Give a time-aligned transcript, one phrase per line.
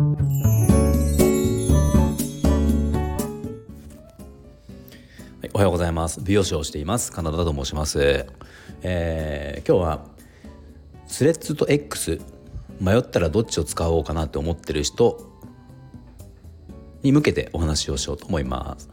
[0.00, 0.06] は
[5.44, 6.22] い、おはようございます。
[6.22, 7.12] 美容師をしています。
[7.12, 8.26] カナダと申します、
[8.82, 10.06] えー、今日は
[11.06, 12.18] スレッズと X
[12.80, 15.20] 迷ったらどっちを使おうかなって思ってる人
[17.02, 18.88] に向けてお話をしようと思います。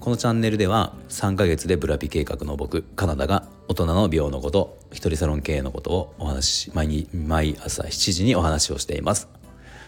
[0.00, 9.43] このチャンネルでは3ヶ月でブラピ計画の僕カナダが大人の美容のこと一人サロン経営のことをお話し毎毎朝7時にお話をしています。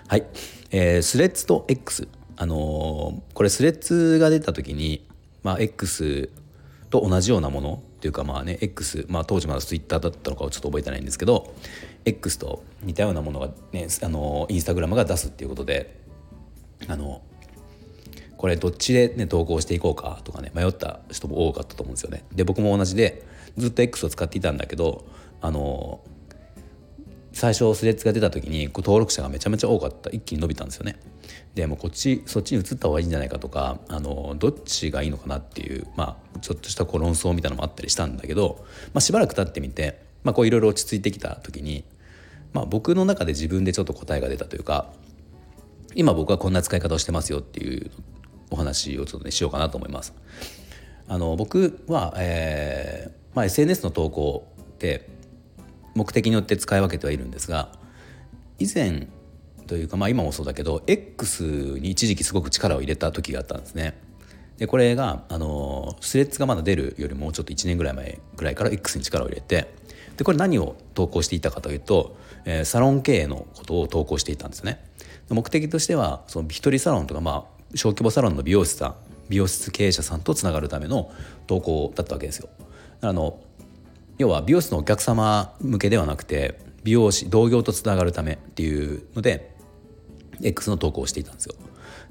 [0.09, 0.27] はい、
[0.71, 5.07] えー、スレッズと X あのー、これスレッズが出た時に
[5.47, 6.29] まあ、X
[6.91, 11.55] と同じようなものっていうかまあね X、まあ、当時まだ Twitter だったのかをちょっと覚えてないんですけど
[12.05, 16.01] X と似たようなものがねあのインスタグラムが出すっていうことで
[16.89, 17.23] あの
[18.37, 22.25] これどっちでね投稿していこうかとかね迷った人も多かったと思うんですよね。
[22.35, 23.25] で僕も同じで
[23.57, 25.05] ずっと X を使っていたんだけど
[25.41, 26.01] あの
[27.37, 30.97] 最初スレッズが出た時に登録者がめちゃめちゃ多かった一気に伸びたんですよね。
[31.55, 41.85] でもこっちそっちに移った方がいいんじゃないかとかあのどっちがいいのかなっていう、まあ、ちょっとしたこう論争みたいなのもあったりしたんだけど、まあ、しばらく経ってみて、まあ、こういろいろ落ち着いてきた時に、
[42.55, 44.91] まあ、僕の中で自分でちょっと答えが出たというか
[45.95, 47.91] 今僕はこんな使い方をしてますよっていう
[48.51, 50.15] お話をちょっとねしようかなと思います。
[51.07, 55.16] あの僕は、えーまあ、SNS の投稿って
[55.97, 57.71] 目的によって使い分けてはいるんですが
[58.59, 59.09] 以前
[59.67, 61.43] というか、まあ、今もそうだけど X
[61.81, 63.99] に一時期すごく力を入れた時があったんですね。
[64.59, 69.75] でこれがあのスレッズがまだ出るよりもうちょっと1年ぐらい前ぐらいから X に力を入れて
[70.17, 74.83] でこれ何を投稿していたかというと、えー、サロン経営のことを投稿していたんですね。
[75.29, 78.95] 目的としてはその一人サロンとか、まあ、小規模サロンの美容師さん
[79.29, 81.13] 美容室経営者さんとつながるための
[81.47, 82.49] 投稿だったわけですよ。
[83.01, 83.39] あの
[84.19, 89.55] 要は美容室のお客様向けではなくて美容師同業とつながるためっていうので
[90.43, 91.55] X の投稿をしていたんですよ。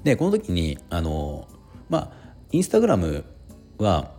[0.04, 1.48] でこの時にあの
[1.88, 2.10] まあ
[2.52, 3.24] インスタグラム
[3.78, 4.12] は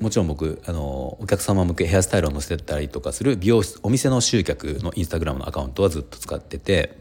[0.00, 6.98] もちろん僕あのお客様向けヘアスタイルを載せたりとかする美容室お店の集客のインスタグラムのアカウントはずっと使ってて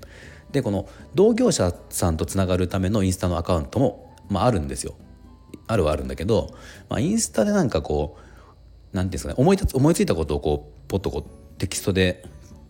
[0.51, 4.95] でこの同業者さんとつながるためのインスタのアカウントも、まあ、あるんですよ。
[5.67, 6.53] あるはあるんだけど、
[6.89, 8.30] まあ、インスタでなんかこう
[8.93, 12.23] 何て言うんですかね思いつ思いついたことをこうポッとこうテキストで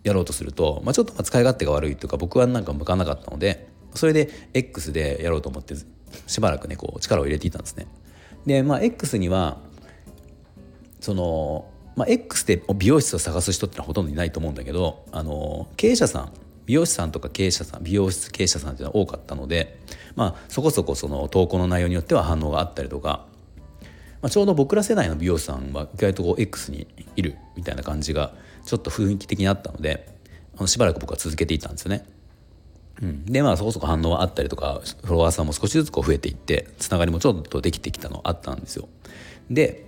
[0.04, 5.74] やろうとすると、まあ、ちょっとま使い勝手が悪いというか僕はなんか向かなかったのでそれで X でやろうと思って
[6.26, 7.86] しばらくねこう力を入れていたんですね。
[8.46, 9.58] でまあ X には
[11.00, 11.66] その、
[11.96, 16.32] まあ、X で美容室を探す人ってのはほとんどいないと思うんだけどあの経営者さん
[16.66, 19.78] 美容師さんとか経営者さん美容室経営者さんっていうのは多かったので、
[20.14, 23.26] まあ、そこそこその投稿の内容によっては反応があったりとか、
[24.22, 28.32] まあ、ちょうど僕ら世代の美容師さんは意外とこう X にいるみたいな感じが
[28.64, 30.08] ちょっと雰囲気的にあったので
[30.56, 32.04] あのしばらく僕は続けていたんですよね。
[33.02, 38.88] うん、でまあそこそこ反応はあったりとかフォロワーさんも少しずつこう増えていってつながりもちょっとできてきたのあったんですよ。
[39.50, 39.86] で、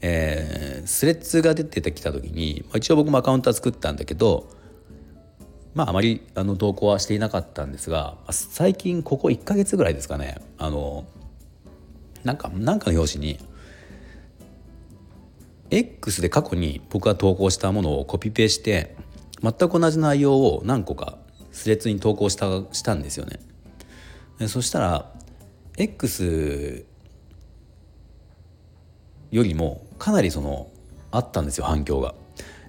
[0.00, 4.48] えー、スレッズが出てきた時に、まあ、一応僕もアカウントは作ったんだけど
[5.74, 11.04] まああまりあの投稿はしていなかったんですが最近ここ1ヶ月ぐらいですかねあの
[12.24, 13.38] なんかなんかの表紙に
[15.70, 18.96] X で過去に僕が投稿したものをコピペして
[19.42, 21.18] 全く同じ内容を何個か
[21.52, 23.38] スレッズに投稿したしたんですよね。
[24.48, 25.12] そしたら
[25.76, 26.84] X
[29.30, 30.70] よりもかなりその
[31.10, 32.14] あったんですよ反響が。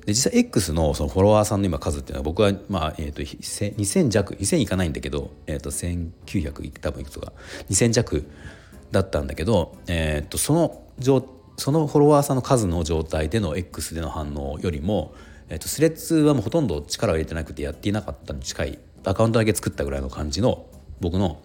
[0.05, 7.33] で実際 X のそのフォロワーさんの今数っていうのは僕はまあ、えー、と2000弱2000いかないんだけど、えー、と1900多分いくつか
[7.69, 8.29] 2000弱
[8.95, 15.13] だったんだけど、えー、とその状そのフォロワーさんの数の状態での X での反応よりも
[15.49, 18.79] えーと、スレッズはもうほとんど力を入れてなくてやっていなかったに近い。
[19.03, 20.65] アカウントだけ作ったぐらいの感じの
[20.99, 21.39] 僕の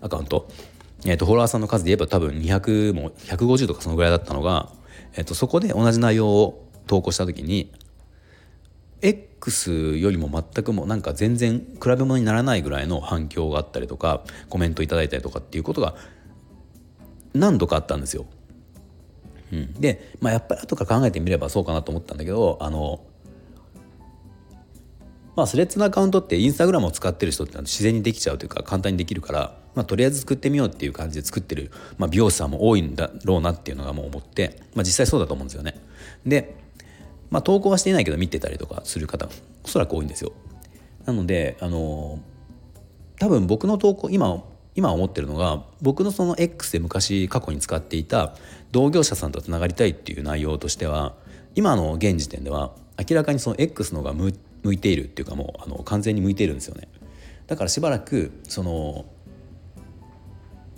[0.00, 0.48] アカウント、
[1.04, 4.70] えーと、フォロワーさんの数で言えば多分200も150とかそのぐらいだったのが、
[5.12, 7.72] えーと、とそこで同じ内容を投稿した時に
[9.02, 15.94] X よりも全くもなんか全然比べ物にならないぐらいの反響があったりとかコメントいただいたりとかっていうことが
[17.36, 18.26] 何度かあったんですよ。
[19.52, 23.00] うん、で、まあ、やっぱり後から考えてみればそうかなと思ったんだけどあの
[25.36, 35.78] まあ、スレッズのアカウントってインスタグラムを使ってる人ってのは自然にできちゃうというか簡単にできるから、まあ、とりあえず作ってみようっていう感じで作ってる、まあ、美容師さんも多いんだろうなっていうのがもう思って、まあ、実際そうだと思うんですよね。
[36.24, 36.56] で、
[37.28, 39.28] まあ、投稿はしていないけど見てたりとかする方
[39.62, 40.32] おそらく多いんですよ。
[41.04, 42.18] なのであの
[43.18, 44.42] 多分僕の投稿今
[44.76, 48.34] 今思ってるのが僕のその X で昔過去に使っていた
[48.72, 51.14] 同業者さんとつながりたいっていう内容としては
[51.54, 54.32] 今の現時点では明らかにその X の方が向
[54.72, 56.88] いているっていうかもうあの完全に向いているんですよね。
[57.46, 59.06] だからしばらくその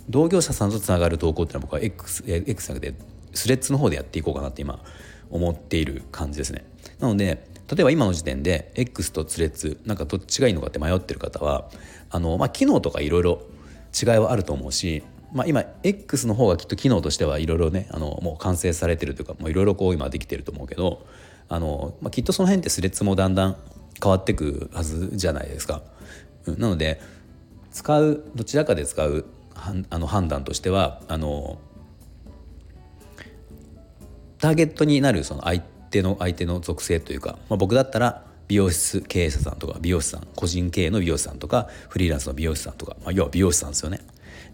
[0.09, 2.93] 同業者さんとつながる投稿っていうのは僕は X, X じゃなくて
[3.33, 4.81] スレッズの方でやっていこうかなって今
[5.29, 6.65] 思っている感じですね。
[6.99, 11.69] なので例えば今の時点で X とツレッズなんかどっちがいいのかって迷ってる方は
[12.09, 13.43] あの、まあ、機能とかいろいろ
[13.99, 15.03] 違いはあると思うし、
[15.33, 21.05] まあ、今 X の方がきっと機能としてはいろいろねあのもう完成されてるというかいろいろこう今できてると思うけど
[21.47, 23.57] あの、まあ、きっとその辺ってスレッズもだんだん
[24.01, 25.81] 変わってくはずじゃないですか。
[26.45, 27.01] うん、なので
[27.71, 29.25] 使うどちらかで使う
[29.89, 31.59] あの判断としてはあの
[34.39, 44.01] ターゲットになるその相手の相手の属性というか、まあ、僕だったら美容室経営者さんとか美容師さん個人経営の美容師さんとかフリーランスの美容師さんとか、まあ、要は美容師さんですよね。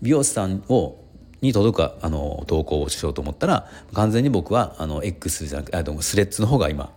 [0.01, 1.01] 美容師さんを
[1.41, 6.91] に届くあの投稿をしようと思ったら完全に僕はあの X じゃなくてスレッズの方が今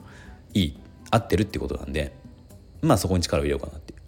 [0.55, 0.81] いい
[1.11, 2.15] 合ってるってことなんで
[2.83, 3.99] まあそこに力を入れようかなっていう。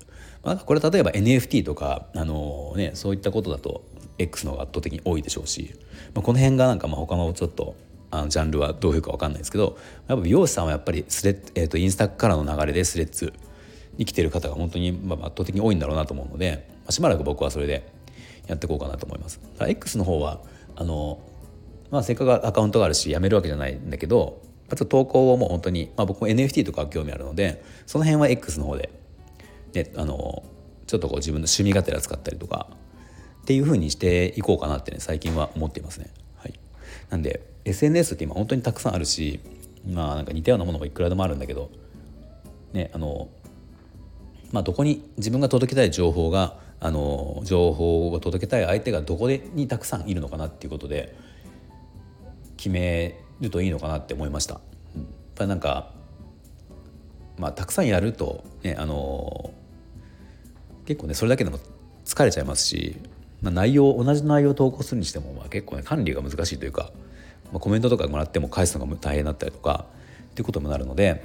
[0.42, 3.84] まあ、これ例えば NFT とかあの、ね、そういったことだと
[4.18, 5.74] X の方が圧倒的に多いでしょうし、
[6.14, 7.76] まあ、この辺がなんかまあ他のちょっと
[8.10, 9.78] あのジャンルはどういうか分かんないですけど
[10.08, 13.32] やっぱ美容師さんはやっぱりスレッ、えーと、インスタからの流れでスレッズ
[13.98, 17.92] に来てる方が本当にまあ圧倒的に多いんだろうなと思うので、まあ、しばらく僕はそれで
[18.46, 19.40] やっていこうかなと思います。
[19.60, 20.40] X の方は
[20.76, 21.20] あの、
[21.90, 28.90] まあ、せっかくアカウントがあるしやめるわけじゃないんだけどあと投稿をもう本当に、まあ、僕も NFT とか興味あるのでその辺は X の方で、
[29.74, 30.42] ね、あの
[30.86, 32.68] ちょっとこう自分の趣味がてら使ったりとか
[33.42, 36.10] っていうふうにしていこうかなってね最近は思っていますね。
[37.10, 39.40] なんで SNS って今本当にたくさんあるし
[39.86, 41.70] まあなんか似たようなものもいくらでもあるんだけど
[42.72, 43.28] ねあの
[44.52, 51.14] まあどこに自分が届けたい情報があの情報を届けたい相手がどこでにたくさんいるのかなっていうことで
[52.56, 54.54] 決めるといいのかなって思いました。
[54.54, 54.62] やっ
[55.34, 55.92] ぱりなんか
[57.38, 59.52] まあたくさんやるとねあの
[60.86, 61.58] 結構ねそれだけでも
[62.04, 62.96] 疲れちゃいますし、
[63.42, 66.90] まあ、内容同じ内容を投稿するにしても、まあ、結構ね管理が難しいというか
[67.52, 69.86] まあ、コメントとかもらっても返すのが大変だったりとか
[70.30, 71.22] っていうこともなるので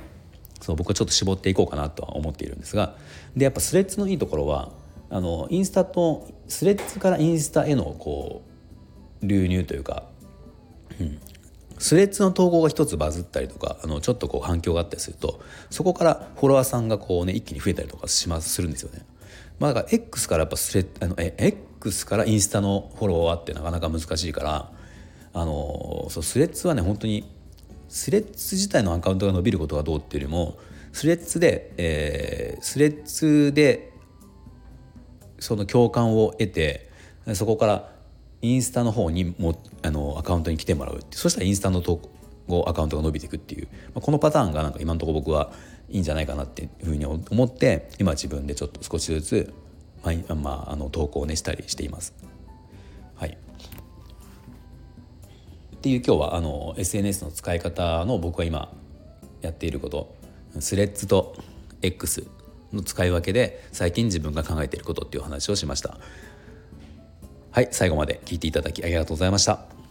[0.62, 2.96] そう僕はちょっと絞っていこうかなとは思っているんですが
[3.36, 4.72] でやっぱスレッズのいいところは
[5.10, 8.42] あのインスタとスレッズからインスタへのこ
[9.22, 10.04] う流入というか、
[11.00, 11.20] うん、
[11.78, 19.06] スレッズの投稿が一つバズったりとかあのちょっとこう反響があったりするとそこからフォロワーさんがこうね一気に増えたりとかしますするんですよね。
[19.60, 21.34] まあ、だから X からやっぱスレあのえ
[21.86, 24.72] X からインスタのフォロワーってなかなか難しいから
[25.34, 27.30] あのそうスレッズはね本当に
[27.90, 30.58] スレッズ自体のアカウントが伸びることがどうっていうよりも
[30.92, 33.92] スレッズで、えー、スレッズで
[35.40, 36.90] その共感を得て
[37.34, 37.92] そこから
[38.42, 42.02] インスタの方にもあのアカウントに来てもらうってそしたらインスタの投
[42.48, 45.52] 稿アカウントが伸びていくっていう、まあ、このパターンがなんか今のところ僕は
[45.90, 49.54] いいんじゃないかなっていうふうに思って今自分でちょっと少しずつ、
[50.06, 52.14] まあ、まあ、あの投稿をねしたりしています。
[53.16, 53.38] はい。
[55.76, 58.74] っていう今日はあの SNS の使い方の僕は今
[59.42, 60.16] やっていること
[60.60, 61.36] スレッズと
[61.82, 62.28] X
[62.74, 65.98] の使い分けで最近自分が考えていることっていう話をしました。
[67.52, 69.85] はい最後まで聞いていただきありがとうございました。